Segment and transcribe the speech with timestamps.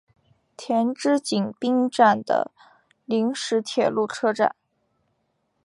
[0.57, 1.19] 田井之
[1.59, 2.51] 滨站的
[3.05, 4.55] 临时铁路车站。